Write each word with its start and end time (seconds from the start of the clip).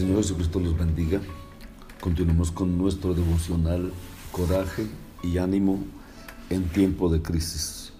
Señor 0.00 0.16
Jesucristo 0.16 0.60
los 0.60 0.78
bendiga. 0.78 1.20
Continuemos 2.00 2.50
con 2.50 2.78
nuestro 2.78 3.12
devocional 3.12 3.92
Coraje 4.32 4.86
y 5.22 5.36
ánimo 5.36 5.78
en 6.48 6.64
tiempo 6.70 7.10
de 7.10 7.20
crisis. 7.20 7.92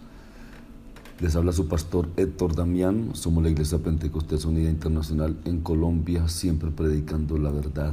Les 1.20 1.36
habla 1.36 1.52
su 1.52 1.68
pastor 1.68 2.08
Héctor 2.16 2.54
Damián. 2.54 3.10
Somos 3.12 3.44
la 3.44 3.50
Iglesia 3.50 3.80
Pentecostés 3.80 4.46
Unida 4.46 4.70
Internacional 4.70 5.36
en 5.44 5.60
Colombia, 5.60 6.26
siempre 6.28 6.70
predicando 6.70 7.36
la 7.36 7.50
verdad. 7.50 7.92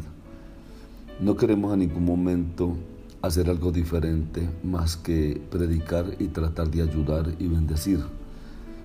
No 1.19 1.35
queremos 1.35 1.73
a 1.73 1.75
ningún 1.75 2.05
momento 2.05 2.77
hacer 3.21 3.49
algo 3.49 3.73
diferente 3.73 4.49
más 4.63 4.95
que 4.95 5.41
predicar 5.52 6.16
y 6.17 6.28
tratar 6.28 6.72
de 6.72 6.83
ayudar 6.83 7.35
y 7.39 7.47
bendecir 7.47 8.00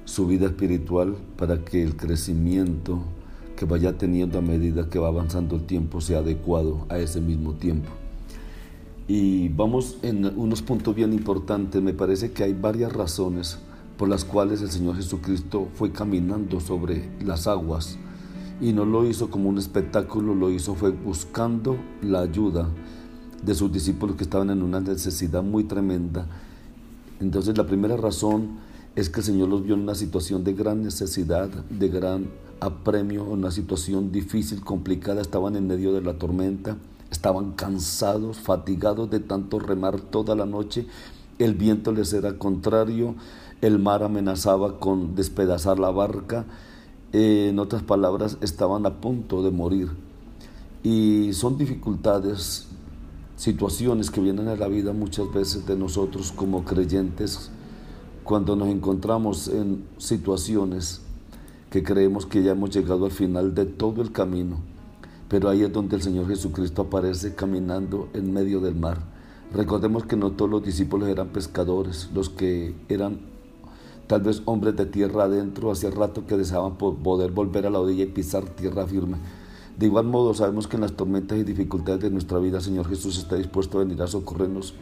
su 0.05 0.27
vida 0.27 0.47
espiritual 0.47 1.15
para 1.37 1.65
que 1.65 1.81
el 1.81 1.95
crecimiento 1.95 3.05
vaya 3.65 3.99
teniendo 3.99 4.39
a 4.39 4.43
medida 4.43 4.89
que 4.89 4.99
va 4.99 5.09
avanzando 5.09 5.57
el 5.57 5.63
tiempo 5.63 6.01
sea 6.01 6.19
adecuado 6.19 6.87
a 6.89 6.99
ese 6.99 7.21
mismo 7.21 7.53
tiempo. 7.55 7.91
Y 9.09 9.49
vamos 9.49 9.99
en 10.03 10.25
unos 10.39 10.63
puntos 10.63 10.95
bien 10.95 11.13
importantes. 11.13 11.83
Me 11.83 11.93
parece 11.93 12.33
que 12.33 12.45
hay 12.45 12.53
varias 12.53 12.93
razones 12.93 13.59
por 13.97 14.09
las 14.09 14.25
cuales 14.25 14.63
el 14.63 14.71
Señor 14.71 14.97
Jesucristo 14.97 15.69
fue 15.75 15.93
caminando 15.93 16.61
sobre 16.61 17.09
las 17.25 17.47
aguas 17.47 17.99
y 18.61 18.73
no 18.73 18.85
lo 18.85 19.07
hizo 19.07 19.29
como 19.29 19.49
un 19.49 19.59
espectáculo, 19.59 20.35
lo 20.35 20.51
hizo 20.51 20.75
fue 20.77 20.91
buscando 20.91 21.77
la 22.01 22.21
ayuda 22.21 22.69
de 23.43 23.55
sus 23.55 23.73
discípulos 23.73 24.17
que 24.17 24.23
estaban 24.23 24.51
en 24.51 24.63
una 24.63 24.81
necesidad 24.81 25.43
muy 25.43 25.65
tremenda. 25.65 26.27
Entonces 27.21 27.59
la 27.59 27.67
primera 27.67 27.97
razón 27.97 28.59
es 28.95 29.09
que 29.09 29.21
el 29.21 29.27
Señor 29.27 29.48
los 29.48 29.62
vio 29.62 29.75
en 29.75 29.81
una 29.81 29.95
situación 29.95 30.45
de 30.45 30.53
gran 30.53 30.83
necesidad, 30.83 31.48
de 31.48 31.89
gran 31.89 32.29
apremio, 32.61 33.25
una 33.25 33.51
situación 33.51 34.12
difícil, 34.12 34.62
complicada, 34.62 35.21
estaban 35.21 35.57
en 35.57 35.67
medio 35.67 35.93
de 35.93 36.03
la 36.03 36.15
tormenta, 36.15 36.77
estaban 37.11 37.53
cansados, 37.53 38.39
fatigados 38.39 39.11
de 39.11 39.21
tanto 39.21 39.59
remar 39.59 40.01
toda 40.01 40.34
la 40.34 40.47
noche, 40.47 40.87
el 41.39 41.55
viento 41.55 41.93
les 41.93 42.12
era 42.12 42.39
contrario, 42.39 43.15
el 43.62 43.79
mar 43.79 44.03
amenazaba 44.03 44.79
con 44.79 45.15
despedazar 45.15 45.79
la 45.79 45.91
barca, 45.91 46.45
en 47.12 47.59
otras 47.59 47.83
palabras, 47.83 48.39
estaban 48.41 48.87
a 48.87 49.01
punto 49.01 49.43
de 49.43 49.51
morir. 49.51 49.91
Y 50.83 51.33
son 51.33 51.59
dificultades, 51.59 52.67
situaciones 53.37 54.11
que 54.11 54.21
vienen 54.21 54.49
a 54.49 54.56
la 54.56 54.69
vida 54.69 54.93
muchas 54.93 55.33
veces 55.33 55.67
de 55.67 55.77
nosotros 55.77 56.33
como 56.33 56.65
creyentes, 56.65 57.51
cuando 58.25 58.56
nos 58.56 58.69
encontramos 58.69 59.48
en 59.48 59.84
situaciones 59.99 61.00
que 61.71 61.83
creemos 61.83 62.27
que 62.27 62.43
ya 62.43 62.53
hemos 62.53 62.71
llegado 62.71 63.05
al 63.05 63.10
final 63.10 63.55
de 63.55 63.66
todo 63.66 64.03
el 64.03 64.12
camino, 64.12 64.59
pero 65.28 65.49
ahí 65.49 65.62
es 65.62 65.72
donde 65.72 65.97
el 65.97 66.03
Señor 66.03 66.28
Jesucristo 66.28 66.83
aparece 66.83 67.34
caminando 67.34 68.09
en 68.12 68.33
medio 68.33 68.60
del 68.60 68.75
mar. 68.75 68.99
Recordemos 69.53 70.05
que 70.05 70.16
no 70.16 70.33
todos 70.33 70.50
los 70.50 70.62
discípulos 70.62 71.09
eran 71.09 71.28
pescadores, 71.28 72.10
los 72.15 72.28
que 72.28 72.75
eran 72.88 73.21
tal 74.06 74.21
vez 74.21 74.43
hombres 74.44 74.77
de 74.77 74.87
tierra 74.87 75.25
adentro, 75.25 75.71
hacía 75.71 75.91
rato 75.91 76.27
que 76.27 76.37
deseaban 76.37 76.77
poder 76.77 77.31
volver 77.31 77.66
a 77.66 77.71
la 77.71 77.81
orilla 77.81 78.04
y 78.04 78.09
pisar 78.09 78.44
tierra 78.44 78.87
firme. 78.87 79.16
De 79.78 79.87
igual 79.87 80.04
modo, 80.04 80.34
sabemos 80.34 80.69
que 80.69 80.77
en 80.77 80.83
las 80.83 80.93
tormentas 80.93 81.39
y 81.39 81.44
dificultades 81.44 82.03
de 82.03 82.10
nuestra 82.10 82.39
vida, 82.39 82.59
el 82.59 82.65
Señor 82.65 82.89
Jesús 82.89 83.19
está 83.19 83.37
dispuesto 83.37 83.78
a 83.78 83.84
venir 83.84 84.03
a 84.03 84.06
socorrernos 84.06 84.75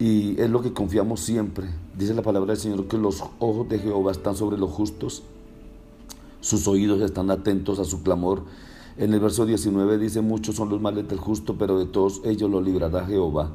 y 0.00 0.40
es 0.40 0.48
lo 0.48 0.62
que 0.62 0.72
confiamos 0.72 1.20
siempre. 1.20 1.68
Dice 1.96 2.14
la 2.14 2.22
palabra 2.22 2.54
del 2.54 2.56
Señor 2.56 2.86
que 2.86 2.96
los 2.96 3.22
ojos 3.38 3.68
de 3.68 3.78
Jehová 3.78 4.12
están 4.12 4.34
sobre 4.34 4.56
los 4.56 4.70
justos, 4.70 5.22
sus 6.40 6.66
oídos 6.66 7.02
están 7.02 7.30
atentos 7.30 7.78
a 7.78 7.84
su 7.84 8.02
clamor. 8.02 8.44
En 8.96 9.12
el 9.12 9.20
verso 9.20 9.44
19 9.44 9.98
dice, 9.98 10.22
muchos 10.22 10.56
son 10.56 10.70
los 10.70 10.80
males 10.80 11.06
del 11.06 11.18
justo, 11.18 11.56
pero 11.58 11.78
de 11.78 11.84
todos 11.84 12.22
ellos 12.24 12.50
lo 12.50 12.62
librará 12.62 13.04
Jehová. 13.04 13.50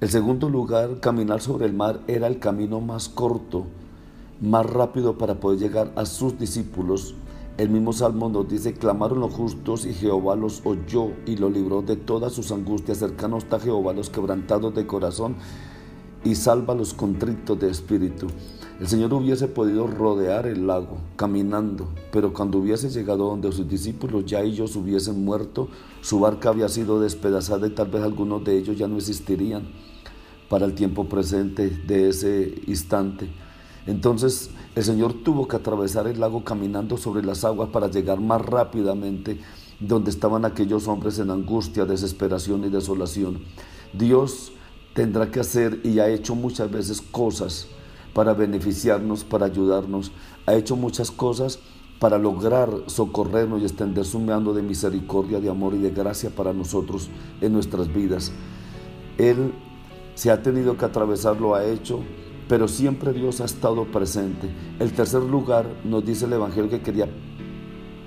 El 0.00 0.08
segundo 0.08 0.48
lugar, 0.48 0.98
caminar 1.00 1.42
sobre 1.42 1.66
el 1.66 1.74
mar, 1.74 2.00
era 2.08 2.26
el 2.26 2.38
camino 2.38 2.80
más 2.80 3.10
corto, 3.10 3.66
más 4.40 4.64
rápido 4.64 5.18
para 5.18 5.40
poder 5.40 5.58
llegar 5.58 5.92
a 5.94 6.06
sus 6.06 6.38
discípulos 6.38 7.14
el 7.60 7.68
mismo 7.68 7.92
Salmo 7.92 8.30
nos 8.30 8.48
dice, 8.48 8.72
clamaron 8.72 9.20
los 9.20 9.34
justos 9.34 9.84
y 9.84 9.92
Jehová 9.92 10.34
los 10.34 10.62
oyó 10.64 11.10
y 11.26 11.36
lo 11.36 11.50
libró 11.50 11.82
de 11.82 11.94
todas 11.94 12.32
sus 12.32 12.52
angustias. 12.52 12.96
Cercano 12.96 13.36
está 13.36 13.60
Jehová 13.60 13.92
los 13.92 14.08
quebrantados 14.08 14.74
de 14.74 14.86
corazón 14.86 15.36
y 16.24 16.36
salva 16.36 16.74
los 16.74 16.94
contritos 16.94 17.60
de 17.60 17.68
espíritu. 17.68 18.28
El 18.80 18.88
Señor 18.88 19.12
hubiese 19.12 19.46
podido 19.46 19.86
rodear 19.86 20.46
el 20.46 20.66
lago 20.66 21.02
caminando, 21.16 21.90
pero 22.10 22.32
cuando 22.32 22.56
hubiese 22.56 22.88
llegado 22.88 23.26
donde 23.26 23.52
sus 23.52 23.68
discípulos 23.68 24.24
ya 24.24 24.40
ellos 24.40 24.74
hubiesen 24.74 25.22
muerto, 25.22 25.68
su 26.00 26.18
barca 26.18 26.48
había 26.48 26.70
sido 26.70 26.98
despedazada 26.98 27.66
y 27.66 27.74
tal 27.74 27.90
vez 27.90 28.02
algunos 28.02 28.42
de 28.42 28.56
ellos 28.56 28.78
ya 28.78 28.88
no 28.88 28.96
existirían 28.96 29.68
para 30.48 30.64
el 30.64 30.74
tiempo 30.74 31.10
presente 31.10 31.68
de 31.68 32.08
ese 32.08 32.54
instante. 32.66 33.28
Entonces 33.86 34.50
el 34.74 34.84
Señor 34.84 35.14
tuvo 35.24 35.48
que 35.48 35.56
atravesar 35.56 36.06
el 36.06 36.20
lago 36.20 36.44
caminando 36.44 36.96
sobre 36.96 37.24
las 37.24 37.44
aguas 37.44 37.70
para 37.70 37.88
llegar 37.88 38.20
más 38.20 38.40
rápidamente 38.44 39.40
donde 39.80 40.10
estaban 40.10 40.44
aquellos 40.44 40.86
hombres 40.88 41.18
en 41.18 41.30
angustia, 41.30 41.86
desesperación 41.86 42.64
y 42.64 42.68
desolación. 42.68 43.40
Dios 43.92 44.52
tendrá 44.94 45.30
que 45.30 45.40
hacer 45.40 45.80
y 45.84 45.98
ha 45.98 46.08
hecho 46.08 46.34
muchas 46.34 46.70
veces 46.70 47.00
cosas 47.00 47.66
para 48.12 48.34
beneficiarnos, 48.34 49.24
para 49.24 49.46
ayudarnos. 49.46 50.12
Ha 50.46 50.54
hecho 50.54 50.76
muchas 50.76 51.10
cosas 51.10 51.58
para 51.98 52.18
lograr 52.18 52.70
socorrernos 52.86 53.60
y 53.60 53.64
extender 53.64 54.04
su 54.04 54.18
mano 54.18 54.52
de 54.52 54.62
misericordia, 54.62 55.40
de 55.40 55.50
amor 55.50 55.74
y 55.74 55.78
de 55.78 55.90
gracia 55.90 56.30
para 56.30 56.52
nosotros 56.52 57.08
en 57.40 57.52
nuestras 57.52 57.92
vidas. 57.92 58.32
Él 59.18 59.52
se 60.14 60.30
ha 60.30 60.42
tenido 60.42 60.76
que 60.76 60.84
atravesar, 60.84 61.40
lo 61.40 61.54
ha 61.54 61.64
hecho 61.64 62.00
pero 62.50 62.66
siempre 62.66 63.12
Dios 63.12 63.40
ha 63.40 63.44
estado 63.44 63.84
presente. 63.84 64.50
El 64.80 64.92
tercer 64.92 65.22
lugar 65.22 65.66
nos 65.84 66.04
dice 66.04 66.24
el 66.24 66.32
Evangelio 66.32 66.68
que 66.68 66.80
quería 66.80 67.06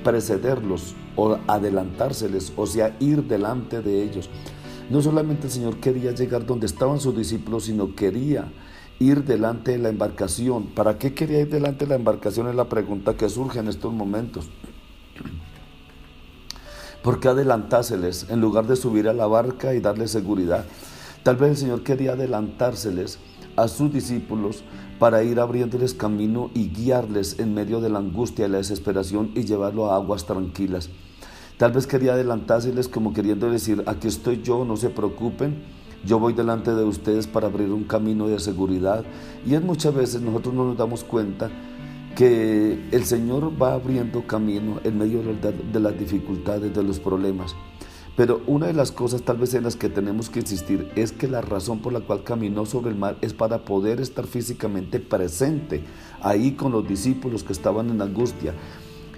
precederlos 0.04 0.96
o 1.16 1.38
adelantárseles, 1.48 2.52
o 2.58 2.68
sea, 2.68 2.94
ir 3.00 3.24
delante 3.24 3.82
de 3.82 4.04
ellos. 4.04 4.30
No 4.90 5.02
solamente 5.02 5.48
el 5.48 5.54
Señor 5.54 5.78
quería 5.78 6.12
llegar 6.12 6.46
donde 6.46 6.66
estaban 6.66 7.00
sus 7.00 7.16
discípulos, 7.16 7.64
sino 7.64 7.96
quería 7.96 8.52
ir 9.00 9.24
delante 9.24 9.72
de 9.72 9.78
la 9.78 9.88
embarcación. 9.88 10.66
¿Para 10.66 10.98
qué 10.98 11.14
quería 11.14 11.40
ir 11.40 11.50
delante 11.50 11.86
de 11.86 11.92
la 11.92 11.96
embarcación? 11.96 12.50
Es 12.50 12.56
la 12.56 12.68
pregunta 12.68 13.16
que 13.16 13.30
surge 13.30 13.60
en 13.60 13.70
estos 13.70 13.94
momentos. 13.94 14.50
¿Por 17.02 17.22
qué 17.22 17.30
adelantárseles 17.30 18.26
en 18.30 18.42
lugar 18.42 18.68
de 18.68 18.76
subir 18.76 19.08
a 19.08 19.14
la 19.14 19.26
barca 19.26 19.74
y 19.74 19.80
darles 19.80 20.12
seguridad? 20.12 20.66
Tal 21.24 21.38
vez 21.38 21.52
el 21.52 21.58
Señor 21.58 21.84
quería 21.84 22.12
adelantárseles 22.12 23.20
a 23.56 23.68
sus 23.68 23.92
discípulos 23.92 24.64
para 25.00 25.24
ir 25.24 25.40
abriéndoles 25.40 25.94
camino 25.94 26.50
y 26.54 26.70
guiarles 26.70 27.40
en 27.40 27.54
medio 27.54 27.82
de 27.82 27.90
la 27.90 28.00
angustia 28.00 28.46
y 28.46 28.50
la 28.50 28.58
desesperación 28.58 29.32
y 29.36 29.44
llevarlo 29.44 29.92
a 29.92 29.96
aguas 29.96 30.26
tranquilas. 30.26 30.90
Tal 31.58 31.72
vez 31.72 31.88
quería 31.88 32.14
adelantárseles 32.14 32.88
como 32.88 33.14
queriendo 33.14 33.50
decir, 33.50 33.84
aquí 33.86 34.08
estoy 34.08 34.42
yo, 34.42 34.66
no 34.66 34.76
se 34.76 34.90
preocupen, 34.90 35.64
yo 36.06 36.20
voy 36.20 36.34
delante 36.34 36.74
de 36.74 36.84
ustedes 36.84 37.28
para 37.28 37.48
abrir 37.48 37.70
un 37.72 37.86
camino 37.86 38.28
de 38.28 38.40
seguridad. 38.40 39.06
Y 39.46 39.56
es 39.56 39.64
muchas 39.64 39.94
veces 39.94 40.22
nosotros 40.22 40.54
no 40.54 40.66
nos 40.66 40.78
damos 40.78 41.04
cuenta 41.04 41.50
que 42.16 42.80
el 42.92 43.06
Señor 43.06 43.52
va 43.62 43.74
abriendo 43.74 44.26
camino 44.28 44.80
en 44.84 44.98
medio 44.98 45.22
de 45.24 45.80
las 45.80 45.98
dificultades, 45.98 46.74
de 46.74 46.84
los 46.84 47.00
problemas. 47.00 47.56
Pero 48.16 48.42
una 48.46 48.68
de 48.68 48.74
las 48.74 48.92
cosas 48.92 49.24
tal 49.24 49.38
vez 49.38 49.56
en 49.56 49.64
las 49.64 49.76
que 49.76 49.90
tenemos 49.90 50.30
que 50.30 50.42
insistir 50.42 50.92
es 50.96 51.12
que 51.12 51.28
la 51.28 51.42
razón 51.42 51.80
por 51.80 51.94
la 51.94 52.02
cual 52.02 52.24
caminó 52.24 52.66
sobre 52.66 52.92
el 52.92 52.98
mar 52.98 53.18
es 53.22 53.34
para 53.34 53.66
poder 53.66 54.00
estar 54.00 54.28
físicamente 54.28 55.00
presente 55.00 55.84
ahí 56.22 56.52
con 56.52 56.72
los 56.72 56.88
discípulos 56.88 57.44
que 57.44 57.54
estaban 57.54 57.90
en 57.90 58.02
angustia. 58.02 58.54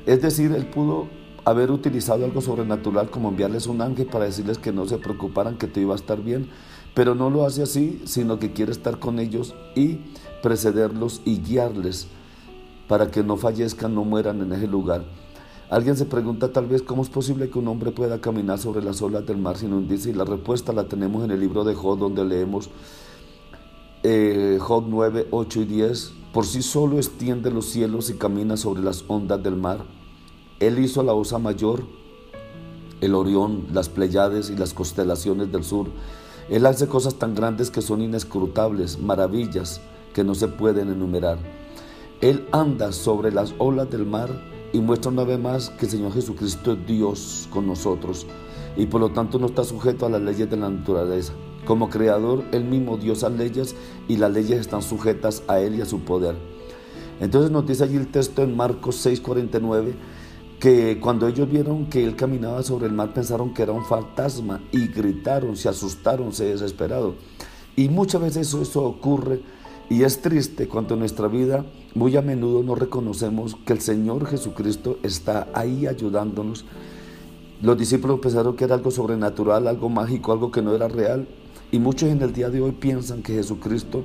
Es 0.05 0.21
decir, 0.21 0.53
él 0.53 0.67
pudo 0.67 1.09
haber 1.43 1.71
utilizado 1.71 2.23
algo 2.23 2.39
sobrenatural 2.39 3.09
como 3.09 3.29
enviarles 3.29 3.67
un 3.67 3.81
ángel 3.81 4.05
para 4.07 4.25
decirles 4.25 4.57
que 4.57 4.71
no 4.71 4.85
se 4.87 4.97
preocuparan, 4.97 5.57
que 5.57 5.67
todo 5.67 5.81
iba 5.81 5.93
a 5.93 5.97
estar 5.97 6.21
bien, 6.21 6.49
pero 6.93 7.15
no 7.15 7.29
lo 7.29 7.45
hace 7.45 7.63
así, 7.63 8.01
sino 8.05 8.39
que 8.39 8.53
quiere 8.53 8.71
estar 8.71 8.99
con 8.99 9.19
ellos 9.19 9.55
y 9.75 9.99
precederlos 10.41 11.21
y 11.25 11.39
guiarles 11.39 12.07
para 12.87 13.11
que 13.11 13.23
no 13.23 13.35
fallezcan, 13.35 13.93
no 13.93 14.05
mueran 14.05 14.41
en 14.41 14.53
ese 14.53 14.67
lugar. 14.67 15.03
Alguien 15.69 15.97
se 15.97 16.05
pregunta 16.05 16.51
tal 16.51 16.67
vez 16.67 16.83
cómo 16.83 17.01
es 17.01 17.09
posible 17.09 17.49
que 17.49 17.57
un 17.57 17.67
hombre 17.67 17.91
pueda 17.91 18.21
caminar 18.21 18.59
sobre 18.59 18.83
las 18.83 19.01
olas 19.01 19.25
del 19.25 19.37
mar 19.37 19.57
sin 19.57 19.73
hundirse 19.73 20.11
y 20.11 20.13
la 20.13 20.23
respuesta 20.23 20.71
la 20.73 20.87
tenemos 20.87 21.23
en 21.23 21.31
el 21.31 21.39
libro 21.39 21.63
de 21.63 21.73
Job 21.73 21.97
donde 21.97 22.23
leemos 22.23 22.69
eh, 24.03 24.59
Job 24.61 24.85
9, 24.87 25.29
8 25.31 25.61
y 25.61 25.65
10. 25.65 26.13
Por 26.31 26.45
sí 26.45 26.61
solo 26.61 26.97
extiende 26.97 27.49
los 27.49 27.65
cielos 27.65 28.11
y 28.11 28.13
camina 28.13 28.57
sobre 28.57 28.83
las 28.83 29.05
ondas 29.07 29.41
del 29.41 29.55
mar. 29.55 29.79
Él 30.59 30.77
hizo 30.77 31.01
la 31.01 31.13
osa 31.13 31.39
mayor, 31.39 31.83
el 33.01 33.15
Orión, 33.15 33.65
las 33.73 33.89
Pleiades 33.89 34.51
y 34.51 34.55
las 34.55 34.75
constelaciones 34.75 35.51
del 35.51 35.63
sur. 35.63 35.87
Él 36.47 36.67
hace 36.67 36.87
cosas 36.87 37.15
tan 37.15 37.33
grandes 37.33 37.71
que 37.71 37.81
son 37.81 38.03
inescrutables, 38.03 38.99
maravillas 38.99 39.81
que 40.13 40.23
no 40.23 40.35
se 40.35 40.47
pueden 40.47 40.91
enumerar. 40.91 41.39
Él 42.21 42.47
anda 42.51 42.91
sobre 42.91 43.31
las 43.31 43.55
olas 43.57 43.89
del 43.89 44.05
mar 44.05 44.29
y 44.75 44.81
muestra 44.81 45.09
una 45.09 45.23
vez 45.23 45.39
más 45.39 45.69
que 45.69 45.85
el 45.85 45.91
Señor 45.91 46.11
Jesucristo 46.11 46.73
es 46.73 46.85
Dios 46.85 47.47
con 47.49 47.65
nosotros 47.65 48.27
y 48.75 48.87
por 48.87 48.99
lo 48.99 49.09
tanto 49.11 49.39
no 49.39 49.45
está 49.45 49.63
sujeto 49.63 50.05
a 50.05 50.09
las 50.09 50.21
leyes 50.21 50.49
de 50.49 50.57
la 50.57 50.69
naturaleza. 50.69 51.31
Como 51.63 51.89
creador, 51.89 52.43
Él 52.51 52.65
mismo 52.65 52.97
dio 52.97 53.13
esas 53.13 53.31
leyes 53.31 53.73
y 54.09 54.17
las 54.17 54.33
leyes 54.33 54.59
están 54.59 54.81
sujetas 54.81 55.43
a 55.47 55.61
Él 55.61 55.75
y 55.75 55.81
a 55.81 55.85
su 55.85 56.01
poder. 56.01 56.35
Entonces 57.21 57.51
nos 57.51 57.65
dice 57.65 57.85
allí 57.85 57.95
el 57.95 58.11
texto 58.11 58.43
en 58.43 58.57
Marcos 58.57 58.97
6:49 59.05 59.93
que 60.59 60.99
cuando 60.99 61.29
ellos 61.29 61.49
vieron 61.49 61.85
que 61.85 62.03
Él 62.03 62.17
caminaba 62.17 62.61
sobre 62.61 62.87
el 62.87 62.91
mar 62.91 63.13
pensaron 63.13 63.53
que 63.53 63.63
era 63.63 63.71
un 63.71 63.85
fantasma 63.85 64.61
y 64.73 64.87
gritaron, 64.87 65.55
se 65.55 65.69
asustaron, 65.69 66.33
se 66.33 66.47
desesperaron. 66.47 67.15
Y 67.77 67.87
muchas 67.87 68.21
veces 68.21 68.47
eso, 68.49 68.61
eso 68.61 68.83
ocurre 68.83 69.41
y 69.89 70.03
es 70.03 70.21
triste 70.21 70.67
cuando 70.67 70.95
en 70.95 71.01
nuestra 71.01 71.27
vida 71.27 71.63
muy 71.93 72.15
a 72.17 72.21
menudo 72.21 72.63
no 72.63 72.75
reconocemos 72.75 73.55
que 73.65 73.73
el 73.73 73.81
Señor 73.81 74.25
Jesucristo 74.25 74.97
está 75.03 75.47
ahí 75.53 75.85
ayudándonos. 75.85 76.65
Los 77.61 77.77
discípulos 77.77 78.19
pensaron 78.19 78.55
que 78.55 78.63
era 78.63 78.75
algo 78.75 78.89
sobrenatural, 78.89 79.67
algo 79.67 79.89
mágico, 79.89 80.31
algo 80.31 80.51
que 80.51 80.61
no 80.61 80.75
era 80.75 80.87
real. 80.87 81.27
Y 81.71 81.79
muchos 81.79 82.09
en 82.09 82.21
el 82.21 82.33
día 82.33 82.49
de 82.49 82.61
hoy 82.61 82.71
piensan 82.71 83.21
que 83.21 83.33
Jesucristo, 83.33 84.03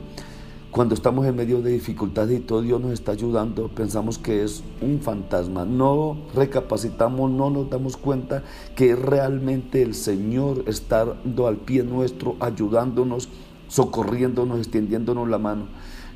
cuando 0.70 0.94
estamos 0.94 1.26
en 1.26 1.34
medio 1.34 1.62
de 1.62 1.72
dificultades 1.72 2.38
y 2.38 2.42
todo 2.42 2.62
Dios 2.62 2.80
nos 2.80 2.92
está 2.92 3.12
ayudando, 3.12 3.68
pensamos 3.68 4.18
que 4.18 4.44
es 4.44 4.62
un 4.82 5.00
fantasma. 5.00 5.64
No 5.64 6.16
recapacitamos, 6.34 7.30
no 7.30 7.48
nos 7.48 7.70
damos 7.70 7.96
cuenta 7.96 8.44
que 8.76 8.94
realmente 8.94 9.82
el 9.82 9.94
Señor 9.94 10.64
está 10.66 11.02
al 11.02 11.56
pie 11.56 11.82
nuestro, 11.84 12.36
ayudándonos 12.38 13.28
socorriéndonos, 13.70 14.58
extendiéndonos 14.58 15.28
la 15.28 15.38
mano. 15.38 15.68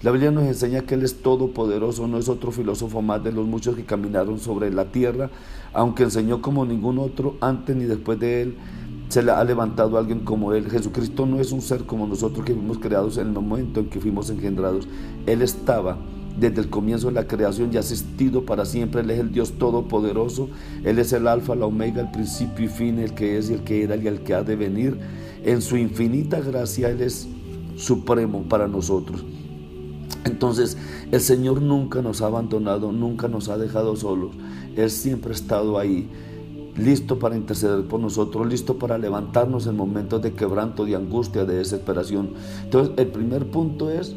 La 0.02 0.10
Biblia 0.10 0.30
nos 0.30 0.44
enseña 0.44 0.82
que 0.82 0.96
Él 0.96 1.02
es 1.02 1.22
todopoderoso, 1.22 2.06
no 2.06 2.18
es 2.18 2.28
otro 2.28 2.52
filósofo 2.52 3.00
más 3.00 3.24
de 3.24 3.32
los 3.32 3.46
muchos 3.46 3.74
que 3.74 3.84
caminaron 3.84 4.38
sobre 4.38 4.70
la 4.70 4.92
tierra, 4.92 5.30
aunque 5.72 6.02
enseñó 6.02 6.42
como 6.42 6.66
ningún 6.66 6.98
otro, 6.98 7.36
antes 7.40 7.74
ni 7.74 7.84
después 7.84 8.20
de 8.20 8.42
Él 8.42 8.56
se 9.08 9.22
le 9.22 9.32
ha 9.32 9.44
levantado 9.44 9.96
alguien 9.96 10.20
como 10.20 10.52
Él. 10.52 10.70
Jesucristo 10.70 11.24
no 11.24 11.40
es 11.40 11.52
un 11.52 11.62
ser 11.62 11.84
como 11.84 12.06
nosotros 12.06 12.44
que 12.44 12.52
fuimos 12.52 12.78
creados 12.78 13.16
en 13.16 13.28
el 13.28 13.32
momento 13.32 13.80
en 13.80 13.86
que 13.86 14.00
fuimos 14.00 14.28
engendrados. 14.28 14.88
Él 15.24 15.40
estaba 15.40 15.96
desde 16.38 16.60
el 16.60 16.68
comienzo 16.68 17.06
de 17.06 17.14
la 17.14 17.26
creación 17.28 17.70
y 17.72 17.76
ha 17.76 17.80
asistido 17.80 18.44
para 18.44 18.64
siempre. 18.64 19.02
Él 19.02 19.10
es 19.10 19.20
el 19.20 19.32
Dios 19.32 19.52
todopoderoso. 19.52 20.48
Él 20.82 20.98
es 20.98 21.12
el 21.12 21.28
alfa, 21.28 21.54
la 21.54 21.66
omega, 21.66 22.00
el 22.00 22.10
principio 22.10 22.64
y 22.64 22.68
fin, 22.68 22.98
el 22.98 23.14
que 23.14 23.38
es 23.38 23.50
y 23.50 23.54
el 23.54 23.60
que 23.60 23.84
era 23.84 23.96
y 23.96 24.06
el 24.06 24.20
que 24.20 24.34
ha 24.34 24.42
de 24.42 24.56
venir. 24.56 24.98
En 25.44 25.62
su 25.62 25.76
infinita 25.76 26.40
gracia 26.40 26.90
Él 26.90 27.02
es 27.02 27.28
supremo 27.76 28.44
para 28.48 28.68
nosotros. 28.68 29.24
Entonces, 30.24 30.76
el 31.12 31.20
Señor 31.20 31.60
nunca 31.60 32.00
nos 32.00 32.22
ha 32.22 32.26
abandonado, 32.26 32.92
nunca 32.92 33.28
nos 33.28 33.48
ha 33.48 33.58
dejado 33.58 33.94
solos. 33.96 34.30
Él 34.76 34.90
siempre 34.90 35.32
ha 35.32 35.34
estado 35.34 35.78
ahí, 35.78 36.08
listo 36.76 37.18
para 37.18 37.36
interceder 37.36 37.84
por 37.84 38.00
nosotros, 38.00 38.46
listo 38.46 38.78
para 38.78 38.96
levantarnos 38.98 39.66
en 39.66 39.76
momentos 39.76 40.22
de 40.22 40.32
quebranto, 40.32 40.86
de 40.86 40.96
angustia, 40.96 41.44
de 41.44 41.56
desesperación. 41.56 42.30
Entonces, 42.64 42.94
el 42.96 43.08
primer 43.08 43.50
punto 43.50 43.90
es, 43.90 44.14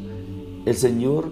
el 0.64 0.74
Señor 0.74 1.30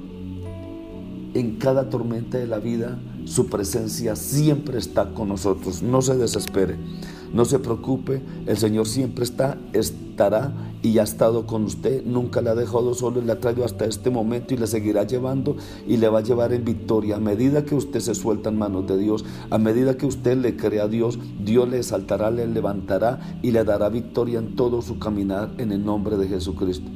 en 1.34 1.56
cada 1.56 1.90
tormenta 1.90 2.38
de 2.38 2.46
la 2.46 2.58
vida, 2.58 2.98
su 3.24 3.46
presencia 3.48 4.16
siempre 4.16 4.78
está 4.78 5.12
con 5.12 5.28
nosotros. 5.28 5.82
No 5.82 6.00
se 6.00 6.16
desespere. 6.16 6.76
No 7.32 7.44
se 7.44 7.58
preocupe, 7.58 8.22
el 8.46 8.56
Señor 8.56 8.86
siempre 8.86 9.24
está, 9.24 9.58
estará 9.72 10.54
y 10.86 11.00
ha 11.00 11.02
estado 11.02 11.46
con 11.46 11.64
usted. 11.64 12.04
Nunca 12.04 12.40
le 12.40 12.50
ha 12.50 12.54
dejado 12.54 12.94
solo, 12.94 13.20
le 13.20 13.32
ha 13.32 13.40
traído 13.40 13.64
hasta 13.64 13.86
este 13.86 14.08
momento 14.08 14.54
y 14.54 14.56
le 14.56 14.68
seguirá 14.68 15.02
llevando 15.02 15.56
y 15.86 15.96
le 15.96 16.08
va 16.08 16.20
a 16.20 16.22
llevar 16.22 16.52
en 16.52 16.64
victoria. 16.64 17.16
A 17.16 17.20
medida 17.20 17.64
que 17.64 17.74
usted 17.74 17.98
se 17.98 18.14
suelta 18.14 18.50
en 18.50 18.58
manos 18.58 18.86
de 18.86 18.96
Dios, 18.96 19.24
a 19.50 19.58
medida 19.58 19.96
que 19.96 20.06
usted 20.06 20.36
le 20.36 20.56
crea 20.56 20.84
a 20.84 20.88
Dios, 20.88 21.18
Dios 21.44 21.68
le 21.68 21.78
exaltará, 21.78 22.30
le 22.30 22.46
levantará 22.46 23.38
y 23.42 23.50
le 23.50 23.64
dará 23.64 23.88
victoria 23.88 24.38
en 24.38 24.54
todo 24.54 24.80
su 24.80 25.00
caminar 25.00 25.52
en 25.58 25.72
el 25.72 25.84
nombre 25.84 26.16
de 26.16 26.28
Jesucristo. 26.28 26.88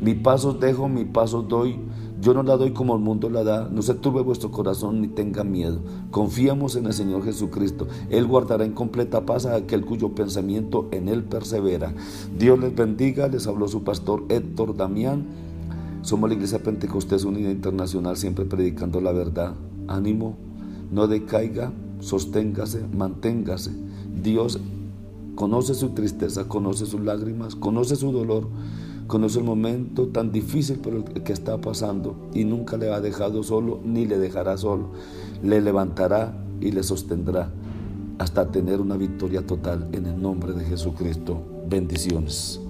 Mi 0.00 0.14
pasos 0.14 0.60
dejo, 0.60 0.88
mi 0.88 1.04
pasos 1.04 1.48
doy 1.48 1.80
yo 2.24 2.32
no 2.32 2.42
la 2.42 2.56
doy 2.56 2.70
como 2.70 2.94
el 2.94 3.02
mundo 3.02 3.28
la 3.28 3.44
da. 3.44 3.68
No 3.70 3.82
se 3.82 3.92
turbe 3.92 4.22
vuestro 4.22 4.50
corazón 4.50 5.02
ni 5.02 5.08
tenga 5.08 5.44
miedo. 5.44 5.80
Confiamos 6.10 6.74
en 6.74 6.86
el 6.86 6.94
Señor 6.94 7.22
Jesucristo. 7.22 7.86
Él 8.08 8.26
guardará 8.26 8.64
en 8.64 8.72
completa 8.72 9.26
paz 9.26 9.44
a 9.44 9.56
aquel 9.56 9.84
cuyo 9.84 10.14
pensamiento 10.14 10.88
en 10.90 11.10
Él 11.10 11.24
persevera. 11.24 11.92
Dios 12.38 12.58
les 12.58 12.74
bendiga. 12.74 13.28
Les 13.28 13.46
habló 13.46 13.68
su 13.68 13.84
pastor 13.84 14.24
Héctor 14.30 14.74
Damián. 14.74 15.26
Somos 16.00 16.30
la 16.30 16.34
Iglesia 16.36 16.62
Pentecostés 16.62 17.24
Unida 17.24 17.50
Internacional, 17.50 18.16
siempre 18.16 18.46
predicando 18.46 19.02
la 19.02 19.12
verdad. 19.12 19.52
Ánimo, 19.86 20.34
no 20.90 21.06
decaiga, 21.06 21.72
sosténgase, 22.00 22.86
manténgase. 22.96 23.70
Dios 24.22 24.58
conoce 25.34 25.74
su 25.74 25.90
tristeza, 25.90 26.48
conoce 26.48 26.86
sus 26.86 27.02
lágrimas, 27.02 27.54
conoce 27.54 27.96
su 27.96 28.12
dolor 28.12 28.48
conoce 29.06 29.38
el 29.38 29.44
momento 29.44 30.08
tan 30.08 30.32
difícil 30.32 30.78
por 30.78 30.94
el 30.94 31.04
que 31.22 31.32
está 31.32 31.60
pasando 31.60 32.16
y 32.32 32.44
nunca 32.44 32.76
le 32.76 32.92
ha 32.92 33.00
dejado 33.00 33.42
solo 33.42 33.80
ni 33.84 34.06
le 34.06 34.18
dejará 34.18 34.56
solo. 34.56 34.90
Le 35.42 35.60
levantará 35.60 36.36
y 36.60 36.72
le 36.72 36.82
sostendrá 36.82 37.50
hasta 38.18 38.50
tener 38.50 38.80
una 38.80 38.96
victoria 38.96 39.46
total 39.46 39.88
en 39.92 40.06
el 40.06 40.20
nombre 40.20 40.52
de 40.52 40.64
Jesucristo. 40.64 41.42
Bendiciones. 41.68 42.63